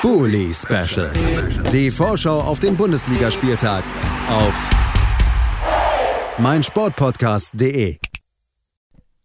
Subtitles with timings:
[0.00, 1.10] Bully Special.
[1.72, 3.82] Die Vorschau auf den Bundesligaspieltag
[4.28, 4.54] auf
[6.38, 7.98] meinsportpodcast.de.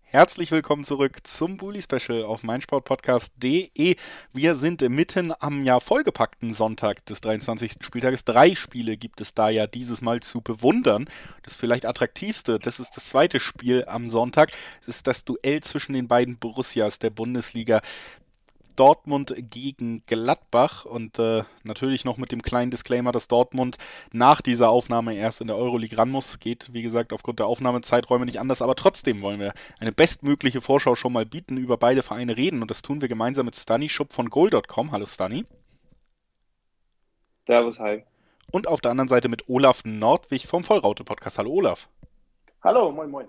[0.02, 3.96] Herzlich willkommen zurück zum Bully Special auf meinsportpodcast.de.
[4.32, 7.78] Wir sind mitten am ja vollgepackten Sonntag des 23.
[7.82, 8.26] Spieltages.
[8.26, 11.08] Drei Spiele gibt es da ja dieses Mal zu bewundern.
[11.44, 14.52] Das vielleicht attraktivste, das ist das zweite Spiel am Sonntag.
[14.82, 17.82] Es ist das Duell zwischen den beiden Borussias der Bundesliga.
[18.76, 23.78] Dortmund gegen Gladbach und äh, natürlich noch mit dem kleinen Disclaimer, dass Dortmund
[24.12, 26.40] nach dieser Aufnahme erst in der Euroleague ran muss.
[26.40, 30.96] Geht, wie gesagt, aufgrund der Aufnahmezeiträume nicht anders, aber trotzdem wollen wir eine bestmögliche Vorschau
[30.96, 34.14] schon mal bieten, über beide Vereine reden und das tun wir gemeinsam mit Stani Schupp
[34.14, 34.92] von goal.com.
[34.92, 35.46] Hallo Stani.
[37.46, 38.04] Servus, hi.
[38.52, 41.38] Und auf der anderen Seite mit Olaf Nordwig vom Vollraute-Podcast.
[41.38, 41.90] Hallo Olaf.
[42.64, 43.28] Hallo, moin moin.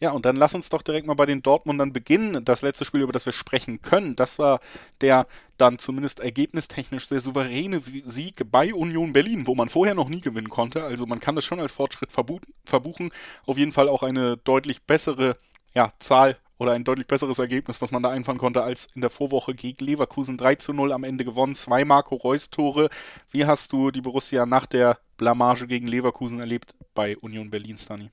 [0.00, 2.44] Ja, und dann lass uns doch direkt mal bei den Dortmundern beginnen.
[2.44, 4.60] Das letzte Spiel, über das wir sprechen können, das war
[5.00, 5.26] der
[5.56, 10.50] dann zumindest ergebnistechnisch sehr souveräne Sieg bei Union Berlin, wo man vorher noch nie gewinnen
[10.50, 10.84] konnte.
[10.84, 13.10] Also man kann das schon als Fortschritt verbuchen.
[13.44, 15.36] Auf jeden Fall auch eine deutlich bessere
[15.74, 19.10] ja, Zahl oder ein deutlich besseres Ergebnis, was man da einfahren konnte, als in der
[19.10, 21.56] Vorwoche gegen Leverkusen 3 zu 0 am Ende gewonnen.
[21.56, 22.88] Zwei Marco Reus Tore.
[23.32, 28.10] Wie hast du die Borussia nach der Blamage gegen Leverkusen erlebt bei Union Berlin, Stani?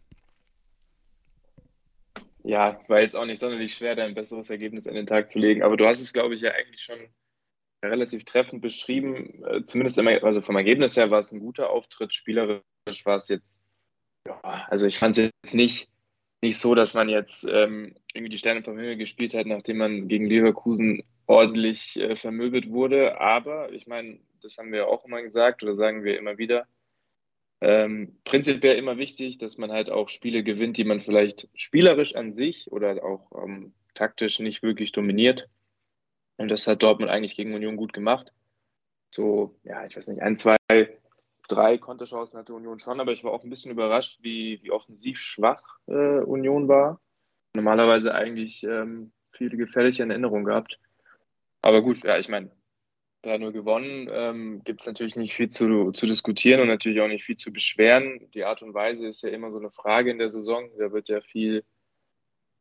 [2.45, 5.39] Ja, war jetzt auch nicht sonderlich schwer, da ein besseres Ergebnis an den Tag zu
[5.39, 5.63] legen.
[5.63, 6.99] Aber du hast es, glaube ich, ja eigentlich schon
[7.83, 9.43] relativ treffend beschrieben.
[9.45, 12.13] Äh, zumindest immer, also vom Ergebnis her war es ein guter Auftritt.
[12.13, 12.61] Spielerisch
[13.03, 13.61] war es jetzt,
[14.27, 15.89] ja, also ich fand es jetzt nicht,
[16.43, 20.07] nicht so, dass man jetzt ähm, irgendwie die Sterne vom Himmel gespielt hat, nachdem man
[20.07, 23.19] gegen Leverkusen ordentlich äh, vermöbelt wurde.
[23.19, 26.67] Aber ich meine, das haben wir auch immer gesagt oder sagen wir immer wieder
[27.67, 32.31] ähm, prinzipiell immer wichtig, dass man halt auch Spiele gewinnt, die man vielleicht spielerisch an
[32.31, 35.49] sich oder auch ähm, taktisch nicht wirklich dominiert.
[36.37, 38.31] Und das hat Dortmund eigentlich gegen Union gut gemacht.
[39.09, 40.57] So, ja, ich weiß nicht, ein, zwei,
[41.47, 45.17] drei Konterchancen hatte Union schon, aber ich war auch ein bisschen überrascht, wie, wie offensiv
[45.17, 47.01] schwach äh, Union war.
[47.55, 50.79] Normalerweise eigentlich ähm, viele gefährliche in Erinnerung gehabt.
[51.63, 52.51] Aber gut, ja, ich meine,
[53.25, 54.09] 3-0 gewonnen.
[54.11, 57.51] Ähm, Gibt es natürlich nicht viel zu, zu diskutieren und natürlich auch nicht viel zu
[57.51, 58.29] beschweren.
[58.33, 60.69] Die Art und Weise ist ja immer so eine Frage in der Saison.
[60.77, 61.63] Da wird ja viel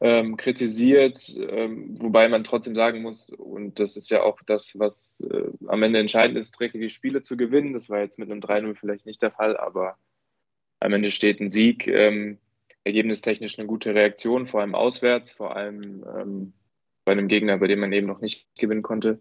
[0.01, 5.27] ähm, kritisiert, ähm, wobei man trotzdem sagen muss, und das ist ja auch das, was
[5.31, 7.73] äh, am Ende entscheidend ist, dreckige Spiele zu gewinnen.
[7.73, 9.97] Das war jetzt mit einem 3-0 vielleicht nicht der Fall, aber
[10.81, 11.87] am Ende steht ein Sieg.
[11.87, 12.39] Ähm,
[12.85, 16.53] ergebnistechnisch eine gute Reaktion, vor allem auswärts, vor allem ähm,
[17.05, 19.21] bei einem Gegner, bei dem man eben noch nicht gewinnen konnte.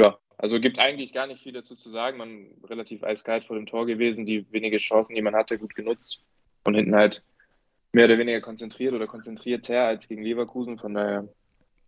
[0.00, 2.18] Ja, also gibt eigentlich gar nicht viel dazu zu sagen.
[2.18, 6.20] Man relativ eiskalt vor dem Tor gewesen, die wenige Chancen, die man hatte, gut genutzt
[6.64, 7.22] und hinten halt
[7.92, 10.78] mehr oder weniger konzentriert oder konzentrierter als gegen Leverkusen.
[10.78, 11.28] Von daher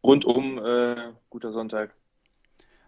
[0.04, 1.96] rundum äh, guter Sonntag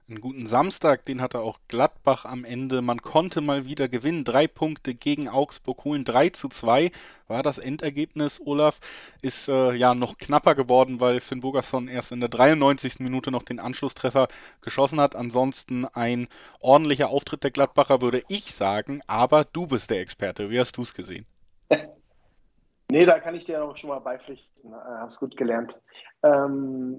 [0.09, 2.81] einen guten Samstag, den hatte auch Gladbach am Ende.
[2.81, 4.23] Man konnte mal wieder gewinnen.
[4.23, 6.05] Drei Punkte gegen Augsburg holen.
[6.05, 6.93] 3 zu 2
[7.27, 8.41] war das Endergebnis.
[8.45, 8.79] Olaf
[9.21, 13.01] ist äh, ja noch knapper geworden, weil Finn Bogerson erst in der 93.
[13.01, 14.29] Minute noch den Anschlusstreffer
[14.61, 15.17] geschossen hat.
[15.17, 16.29] Ansonsten ein
[16.61, 19.01] ordentlicher Auftritt der Gladbacher, würde ich sagen.
[19.09, 20.51] Aber du bist der Experte.
[20.51, 21.27] Wie hast du es gesehen?
[22.91, 24.73] nee, da kann ich dir auch schon mal beipflichten.
[24.73, 25.77] Äh, hab's gut gelernt.
[26.23, 26.99] Ähm,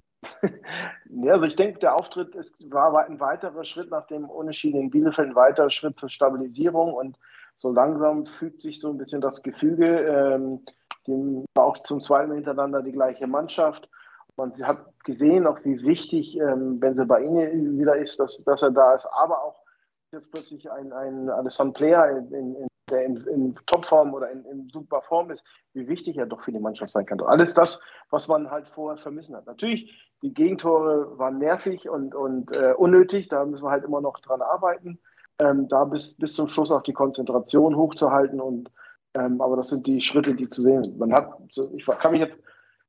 [1.10, 4.90] ja, also ich denke, der Auftritt ist, war ein weiterer Schritt nach dem Unentschieden in
[4.90, 7.18] Bielefeld, ein weiterer Schritt zur Stabilisierung und
[7.56, 9.86] so langsam fügt sich so ein bisschen das Gefüge.
[9.86, 10.62] Ähm,
[11.08, 13.90] dem war auch zum zweiten Mal hintereinander die gleiche Mannschaft.
[14.36, 19.08] Man hat gesehen, auch wie wichtig ähm, Benzebaini wieder ist, dass, dass er da ist,
[19.12, 19.64] aber auch
[20.12, 24.70] jetzt plötzlich ein, ein Alessandro Player in, in, der in, in Topform oder in, in,
[24.70, 27.20] super Form ist, wie wichtig er doch für die Mannschaft sein kann.
[27.22, 29.46] Alles das, was man halt vorher vermissen hat.
[29.46, 34.20] Natürlich, die Gegentore waren nervig und, und äh, unnötig, da müssen wir halt immer noch
[34.20, 35.00] dran arbeiten,
[35.42, 38.40] ähm, da bis, bis zum Schluss auch die Konzentration hochzuhalten.
[38.40, 38.72] Und,
[39.16, 40.97] ähm, aber das sind die Schritte, die zu sehen sind.
[40.97, 41.34] Man hat,
[41.76, 42.40] ich kann mich jetzt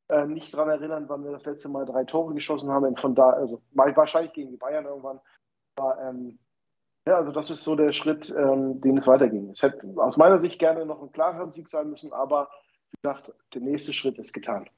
[0.09, 2.97] äh, nicht daran erinnern, wann wir das letzte Mal drei Tore geschossen haben.
[2.97, 5.21] Von da, also wahrscheinlich gegen die Bayern irgendwann.
[5.77, 6.39] Aber, ähm,
[7.09, 9.51] ja, also das ist so der Schritt, ähm, den es weiterging.
[9.51, 12.51] Es hätte aus meiner Sicht gerne noch ein klarer Sieg sein müssen, aber
[12.91, 14.69] wie gesagt, der nächste Schritt ist getan.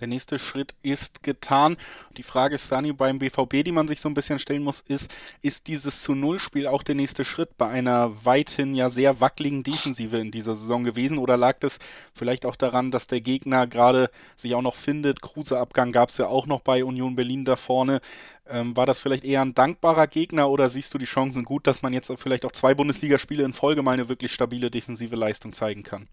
[0.00, 1.76] Der nächste Schritt ist getan.
[2.16, 5.10] Die Frage ist, Dani, beim BVB, die man sich so ein bisschen stellen muss, ist,
[5.42, 10.16] ist dieses zu Null-Spiel auch der nächste Schritt bei einer weithin ja sehr wackeligen Defensive
[10.18, 11.18] in dieser Saison gewesen?
[11.18, 11.78] Oder lag das
[12.14, 15.20] vielleicht auch daran, dass der Gegner gerade sich auch noch findet?
[15.20, 18.00] Kruse-Abgang gab es ja auch noch bei Union Berlin da vorne.
[18.48, 21.82] Ähm, war das vielleicht eher ein dankbarer Gegner oder siehst du die Chancen gut, dass
[21.82, 25.82] man jetzt vielleicht auch zwei Bundesligaspiele in Folge mal eine wirklich stabile defensive Leistung zeigen
[25.82, 26.08] kann?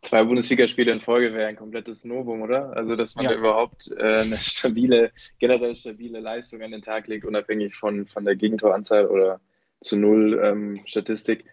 [0.00, 2.76] Zwei Bundesligaspiele in Folge wäre ein komplettes Novum, oder?
[2.76, 3.32] Also, dass man ja.
[3.32, 8.24] da überhaupt äh, eine stabile, generell stabile Leistung an den Tag legt, unabhängig von, von
[8.24, 9.40] der Gegentoranzahl oder
[9.80, 11.44] zu Null ähm, Statistik.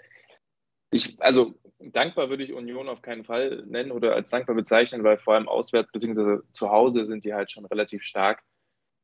[0.91, 5.17] Ich, also dankbar würde ich Union auf keinen Fall nennen oder als dankbar bezeichnen, weil
[5.17, 6.41] vor allem auswärts bzw.
[6.51, 8.43] zu Hause sind die halt schon relativ stark.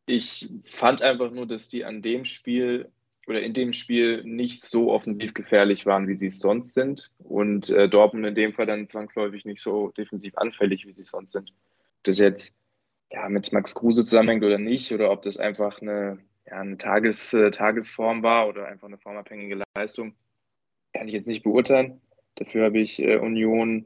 [0.05, 2.91] Ich fand einfach nur, dass die an dem Spiel
[3.27, 7.11] oder in dem Spiel nicht so offensiv gefährlich waren, wie sie es sonst sind.
[7.31, 11.31] Und äh, Dortmund in dem Fall dann zwangsläufig nicht so defensiv anfällig, wie sie sonst
[11.31, 11.49] sind.
[11.51, 12.53] Ob das jetzt
[13.09, 17.33] ja, mit Max Kruse zusammenhängt oder nicht, oder ob das einfach eine, ja, eine Tages,
[17.33, 20.13] äh, Tagesform war oder einfach eine formabhängige Leistung,
[20.93, 22.01] kann ich jetzt nicht beurteilen.
[22.35, 23.85] Dafür habe ich äh, Union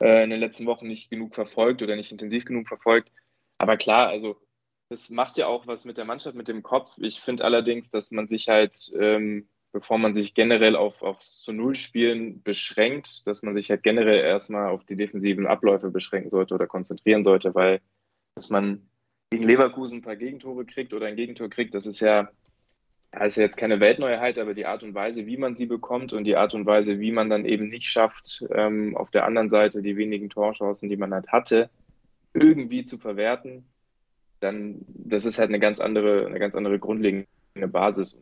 [0.00, 3.12] äh, in den letzten Wochen nicht genug verfolgt oder nicht intensiv genug verfolgt.
[3.58, 4.40] Aber klar, also
[4.88, 6.90] das macht ja auch was mit der Mannschaft, mit dem Kopf.
[6.96, 11.52] Ich finde allerdings, dass man sich halt, ähm, bevor man sich generell auf, aufs zu
[11.52, 16.54] Null spielen beschränkt, dass man sich halt generell erstmal auf die defensiven Abläufe beschränken sollte
[16.54, 17.80] oder konzentrieren sollte, weil
[18.34, 18.88] dass man
[19.30, 22.28] gegen Leverkusen ein paar Gegentore kriegt oder ein Gegentor kriegt, das ist ja,
[23.12, 26.12] das ist ja jetzt keine Weltneuheit, aber die Art und Weise, wie man sie bekommt
[26.12, 29.50] und die Art und Weise, wie man dann eben nicht schafft, ähm, auf der anderen
[29.50, 31.70] Seite die wenigen Torchancen, die man halt hatte,
[32.34, 33.64] irgendwie zu verwerten,
[34.40, 37.28] dann das ist halt eine ganz andere, eine ganz andere grundlegende
[37.68, 38.18] Basis.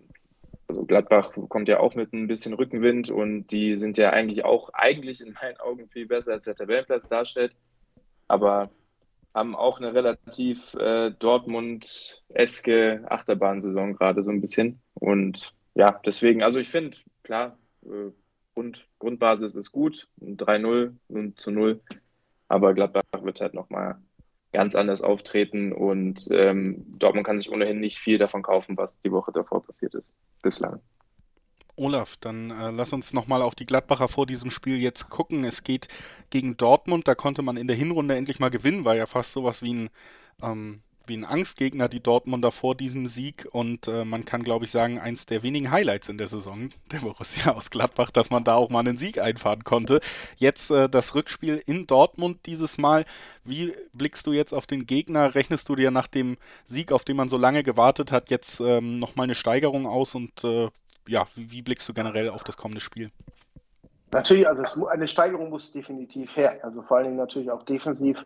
[0.69, 4.69] Also Gladbach kommt ja auch mit ein bisschen Rückenwind und die sind ja eigentlich auch
[4.75, 7.57] eigentlich in meinen Augen viel besser als der Tabellenplatz darstellt,
[8.29, 8.71] aber
[9.35, 14.81] haben auch eine relativ äh, Dortmund-eske Achterbahnsaison gerade so ein bisschen.
[14.95, 18.11] Und ja, deswegen, also ich finde, klar, äh,
[18.55, 21.81] Grund, Grundbasis ist gut, 3-0 und zu 0,
[22.49, 24.03] aber Gladbach wird halt nochmal
[24.53, 29.13] ganz anders auftreten und ähm, Dortmund kann sich ohnehin nicht viel davon kaufen, was die
[29.13, 30.81] Woche davor passiert ist, bislang.
[31.77, 35.45] Olaf, dann äh, lass uns nochmal auf die Gladbacher vor diesem Spiel jetzt gucken.
[35.45, 35.87] Es geht
[36.31, 39.63] gegen Dortmund, da konnte man in der Hinrunde endlich mal gewinnen, war ja fast sowas
[39.63, 39.91] wie ein
[40.43, 43.49] ähm, wie ein Angstgegner, die Dortmunder vor diesem Sieg.
[43.51, 46.99] Und äh, man kann, glaube ich, sagen, eins der wenigen Highlights in der Saison der
[46.99, 50.01] Borussia aus Gladbach, dass man da auch mal einen Sieg einfahren konnte.
[50.37, 53.05] Jetzt äh, das Rückspiel in Dortmund dieses Mal.
[53.45, 55.35] Wie blickst du jetzt auf den Gegner?
[55.35, 58.99] Rechnest du dir nach dem Sieg, auf den man so lange gewartet hat, jetzt ähm,
[58.99, 60.15] nochmal eine Steigerung aus?
[60.15, 60.69] Und äh,
[61.07, 63.11] ja, wie, wie blickst du generell auf das kommende Spiel?
[64.13, 66.59] Natürlich, also es, eine Steigerung muss definitiv her.
[66.63, 68.17] Also vor allen Dingen natürlich auch defensiv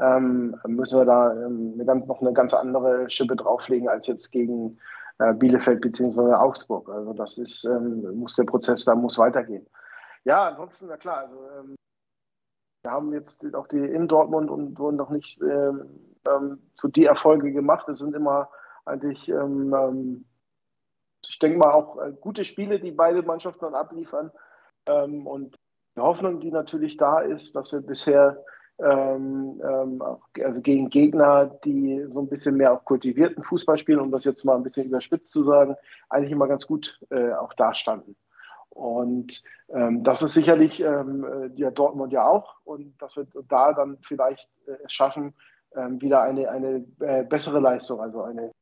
[0.00, 4.78] ähm, müssen wir da ähm, noch eine ganz andere Schippe drauflegen als jetzt gegen
[5.18, 6.34] äh, Bielefeld bzw.
[6.34, 6.88] Augsburg.
[6.88, 9.66] Also das ist, ähm, muss der Prozess da muss weitergehen.
[10.24, 11.74] Ja, ansonsten, na klar, also, ähm,
[12.82, 17.06] wir haben jetzt auch die in Dortmund und wurden noch nicht ähm, ähm, zu die
[17.06, 17.88] Erfolge gemacht.
[17.88, 18.50] Es sind immer
[18.84, 24.30] eigentlich, ich denke mal, auch äh, gute Spiele, die beide Mannschaften dann abliefern.
[24.86, 25.58] Und
[25.94, 28.42] die Hoffnung, die natürlich da ist, dass wir bisher
[28.80, 34.10] ähm, ähm, also gegen Gegner, die so ein bisschen mehr auf kultivierten Fußball spielen, um
[34.10, 35.76] das jetzt mal ein bisschen überspitzt zu sagen,
[36.08, 38.16] eigentlich immer ganz gut äh, auch dastanden.
[38.70, 43.72] Und ähm, das ist sicherlich ähm, äh, ja, Dortmund ja auch und dass wir da
[43.72, 45.34] dann vielleicht äh, es schaffen,
[45.74, 48.52] ähm, wieder eine, eine äh, bessere Leistung, also eine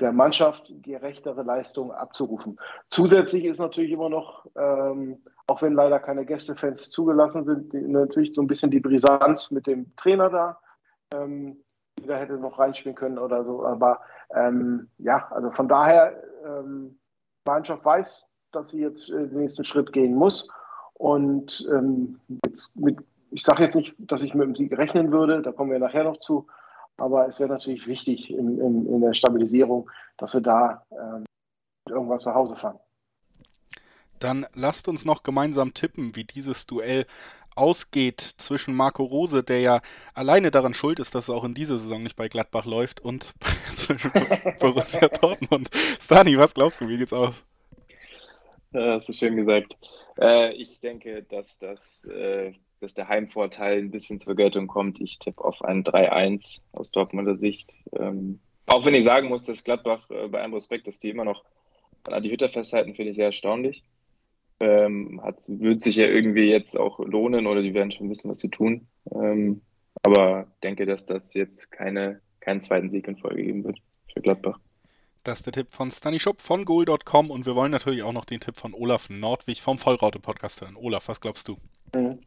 [0.00, 2.58] der Mannschaft gerechtere Leistung abzurufen.
[2.90, 8.42] Zusätzlich ist natürlich immer noch, ähm, auch wenn leider keine Gästefans zugelassen sind, natürlich so
[8.42, 10.60] ein bisschen die Brisanz mit dem Trainer da.
[11.14, 11.62] Ähm,
[12.04, 13.64] der hätte noch reinspielen können oder so.
[13.64, 14.00] Aber
[14.34, 16.98] ähm, ja, also von daher, ähm,
[17.46, 20.48] Mannschaft weiß, dass sie jetzt äh, den nächsten Schritt gehen muss.
[20.94, 22.20] Und ähm,
[22.74, 22.98] mit,
[23.30, 26.04] ich sage jetzt nicht, dass ich mit dem Sieg rechnen würde, da kommen wir nachher
[26.04, 26.46] noch zu.
[26.98, 31.24] Aber es wäre natürlich wichtig in, in, in, der Stabilisierung, dass wir da ähm,
[31.88, 32.78] irgendwas nach Hause fahren.
[34.18, 37.06] Dann lasst uns noch gemeinsam tippen, wie dieses Duell
[37.54, 39.80] ausgeht zwischen Marco Rose, der ja
[40.14, 43.34] alleine daran schuld ist, dass es auch in dieser Saison nicht bei Gladbach läuft, und
[43.76, 44.12] zwischen
[44.58, 45.70] Borussia Dortmund.
[46.00, 47.44] Stani, was glaubst du, wie geht's aus?
[48.72, 49.76] Ja, hast du schön gesagt.
[50.18, 55.00] Äh, ich denke, dass das äh, dass der Heimvorteil ein bisschen zur Geltung kommt.
[55.00, 57.74] Ich tippe auf ein 3-1 aus Dortmunder Sicht.
[57.92, 61.24] Ähm, auch wenn ich sagen muss, dass Gladbach äh, bei allem Respekt, dass die immer
[61.24, 61.44] noch
[62.06, 63.84] an Adi Hütter festhalten, finde ich sehr erstaunlich.
[64.60, 68.38] Ähm, hat, wird sich ja irgendwie jetzt auch lohnen oder die werden schon wissen, was
[68.38, 68.86] sie tun.
[69.12, 69.60] Ähm,
[70.02, 73.78] aber denke, dass das jetzt keine, keinen zweiten Sieg in Folge geben wird
[74.12, 74.58] für Gladbach.
[75.24, 78.24] Das ist der Tipp von Stani Schupp von goal.com und wir wollen natürlich auch noch
[78.24, 80.76] den Tipp von Olaf Nordwig vom Vollraute-Podcast hören.
[80.76, 81.56] Olaf, was glaubst du?
[81.94, 82.20] Mhm.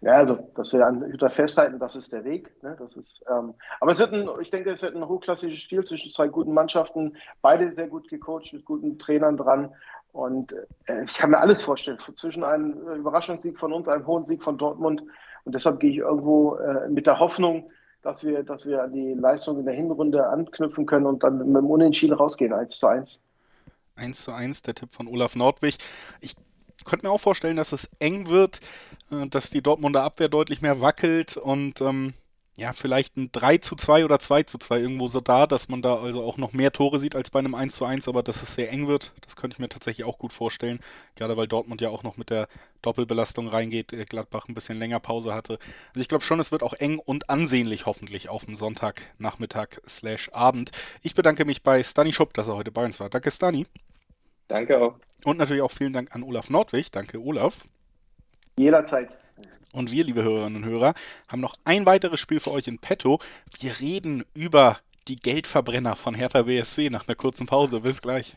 [0.00, 2.52] Ja, also, dass wir an Hütter festhalten, das ist der Weg.
[2.62, 2.76] Ne?
[2.78, 6.12] Das ist, ähm, aber es wird ein, ich denke, es wird ein hochklassisches Spiel zwischen
[6.12, 9.72] zwei guten Mannschaften, beide sehr gut gecoacht, mit guten Trainern dran.
[10.12, 10.52] Und
[10.86, 14.58] äh, ich kann mir alles vorstellen, zwischen einem Überraschungssieg von uns, einem hohen Sieg von
[14.58, 15.02] Dortmund
[15.44, 17.70] Und deshalb gehe ich irgendwo äh, mit der Hoffnung,
[18.02, 21.56] dass wir, dass wir an die Leistung in der Hinrunde anknüpfen können und dann mit
[21.56, 23.22] dem Unentschieden rausgehen, 1 zu 1.
[23.96, 25.78] 1 zu 1, der Tipp von Olaf Nordwig.
[26.20, 26.34] Ich
[26.84, 28.60] könnte mir auch vorstellen, dass es eng wird,
[29.10, 32.14] äh, dass die Dortmunder Abwehr deutlich mehr wackelt und ähm,
[32.56, 35.82] ja, vielleicht ein 3 zu 2 oder 2 zu 2 irgendwo so da, dass man
[35.82, 38.42] da also auch noch mehr Tore sieht als bei einem 1 zu 1, aber dass
[38.42, 40.78] es sehr eng wird, das könnte ich mir tatsächlich auch gut vorstellen.
[41.16, 42.46] Gerade weil Dortmund ja auch noch mit der
[42.82, 45.58] Doppelbelastung reingeht, Gladbach ein bisschen länger Pause hatte.
[45.88, 50.30] Also ich glaube schon, es wird auch eng und ansehnlich hoffentlich auf dem Sonntagnachmittag slash
[50.32, 50.70] Abend.
[51.02, 53.10] Ich bedanke mich bei Stani Schupp, dass er heute bei uns war.
[53.10, 53.66] Danke Stani.
[54.48, 54.94] Danke auch.
[55.24, 56.90] Und natürlich auch vielen Dank an Olaf Nordwig.
[56.92, 57.64] Danke Olaf.
[58.58, 59.16] Jederzeit.
[59.72, 60.94] Und wir, liebe Hörerinnen und Hörer,
[61.28, 63.18] haben noch ein weiteres Spiel für euch in petto.
[63.58, 67.80] Wir reden über die Geldverbrenner von Hertha BSC nach einer kurzen Pause.
[67.80, 68.36] Bis gleich.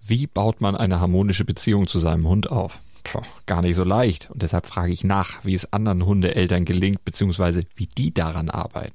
[0.00, 2.80] Wie baut man eine harmonische Beziehung zu seinem Hund auf?
[3.04, 4.30] Puh, gar nicht so leicht.
[4.30, 8.94] Und deshalb frage ich nach, wie es anderen Hundeeltern gelingt, beziehungsweise wie die daran arbeiten.